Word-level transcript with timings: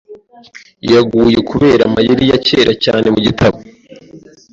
Yaguye 0.91 1.39
kubera 1.49 1.81
amayeri 1.89 2.23
ya 2.31 2.37
kera 2.45 2.73
cyane 2.83 3.07
mu 3.13 3.19
gitabo. 3.25 3.57